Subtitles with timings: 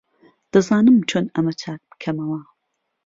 [0.55, 2.39] دەزانم چۆن ئەمە چاک بکەمەوە.